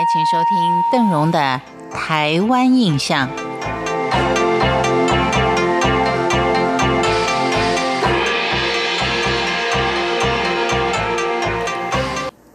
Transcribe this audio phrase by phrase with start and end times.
[0.00, 1.60] 来，请收听邓荣的
[1.92, 3.28] 《台湾印象》。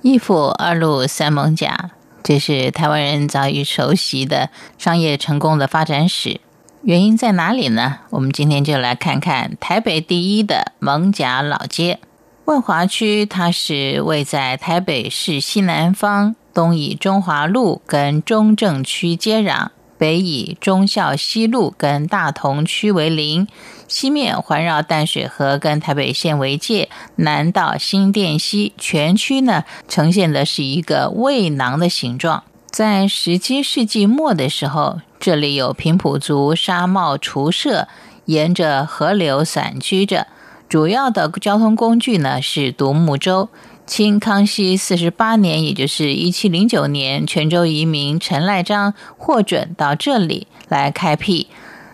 [0.01, 1.91] 一府二路三艋甲，
[2.23, 4.49] 这是台湾人早已熟悉的
[4.79, 6.41] 商业成功的发展史。
[6.81, 7.99] 原因在哪里呢？
[8.09, 11.99] 我们今天就来看看台北第一的艋甲老街。
[12.45, 19.67] 万华区，它是位在台北市西南方，东以中华路跟中正区接壤，
[19.97, 23.45] 北以忠孝西路跟大同区为邻，
[23.89, 32.45] 西面环绕淡水河跟台北县为界，南到新店溪，全区呢呈现的是一个胃囊的形状。
[32.71, 37.89] 在十七世纪末的时候，这里有平埔族沙帽厨社，
[38.23, 40.27] 沿着河流散居着。
[40.69, 43.49] 主要的交通工具呢是独木舟。
[43.85, 51.47] 清康熙四十八年，也就是一七零九年，泉州移民陈赖章获准到这里来开辟。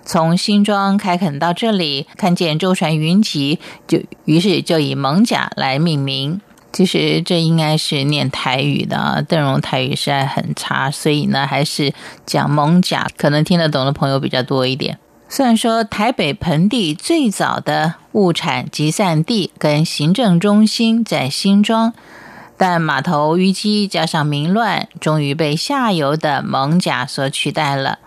[0.04, 6.42] 从新庄开垦到这里，看见舟船云集，就于是就以蒙甲来命名。
[6.74, 11.94] 其实这应该是念台语的啊，邓荣台语实在很差，所以呢还是
[12.26, 14.98] 讲蒙甲，可能听得懂的朋友比较多一点。
[15.34, 21.94] 虽然说台北盆地最早的物产集散地跟行政中心在新庄，
[22.58, 28.00] 但码头淤积加上民乱，终于被下游的蒙甲所取代了。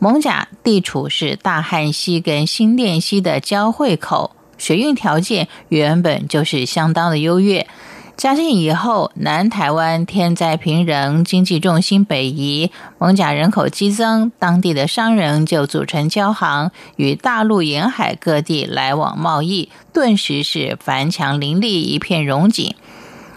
[0.00, 7.68] 蒙甲地处是大汉溪跟新店溪的交汇口，水运条件原本就是相当的优越。
[8.16, 22.74] 嘉靖以后，南台湾天灾频仍，经济重心北移，蒙甲人口激增，当地的商人就组成交行，与大陆沿海各地来往贸易，顿时是繁强林立，一片荣景。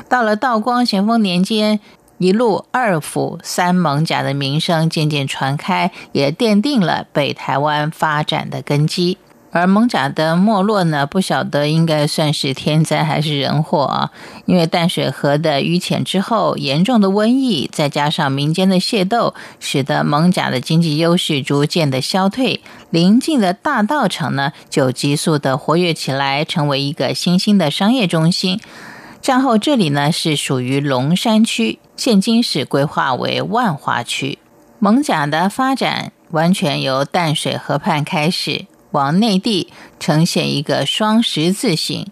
[0.08, 1.82] 到了道光、咸丰年间，
[2.18, 9.18] 一路二府三蒙甲的名声渐渐传开，也奠定了北台湾发展的根基。
[9.52, 14.12] 而蒙甲的没落呢，不晓得应该算是天灾还是人祸啊？
[14.46, 22.62] 因为淡水河的淤浅之后，严重的瘟疫，再加上民间的械斗，使得蒙甲的经济优势逐渐的消退。
[22.92, 28.60] 邻近的大道城呢，就急速的活跃起来，成为一个新兴的商业中心。
[29.22, 34.38] 战后这里呢是属于龙山区，现今是规划为万华区。
[34.78, 38.66] 蒙甲的发展完全由淡水河畔开始。
[38.92, 42.08] 往内地呈现一个双十字形，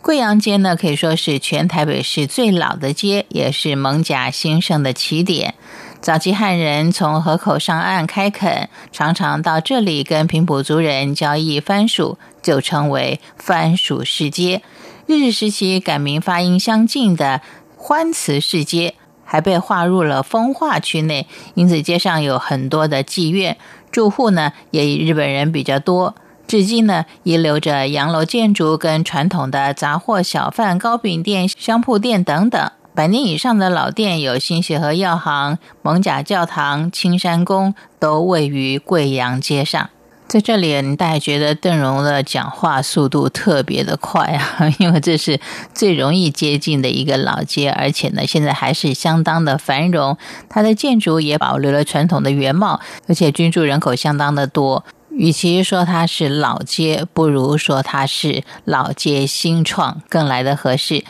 [0.00, 5.54] 贵阳街呢可以说是全台北市最老的街，也是蒙甲兴盛的起点。
[6.00, 14.62] 早期汉人从河口上岸开垦，常常到这里跟平埔族人交易番薯，就称为番薯市街。
[15.06, 17.42] 日治时期改名发音相近的
[17.76, 23.58] 欢慈市街，还被划入了风化区内，因此街上有很多的妓院。
[23.90, 26.14] 住户呢也以日本人比较多，
[26.46, 32.70] 至今呢遗留着洋楼建筑跟传统的杂货小贩、糕饼店、商铺店等等。
[32.92, 39.90] 百年以上的老店有新协和药行、蒙甲教堂、青山宫，都位于贵阳街上。
[40.30, 45.40] 在这里，你大概觉得邓荣的讲话速度特别的快啊， 因为这是
[45.74, 50.16] 最容易接近的一个老街，而且呢，现在还是相当的繁荣。
[50.48, 54.84] 它的建筑也保留了传统的原貌，而且居住人口相当的多。
[55.10, 61.02] 与其说它是老街，不如说它是老街新创更来的合适。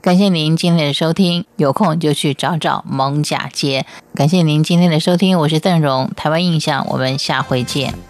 [0.00, 3.84] 感谢您今天的收听，有空就去找找蒙甲街。
[4.14, 8.07] 感谢您今天的收听，我是邓荣，台湾印象，我们下回见。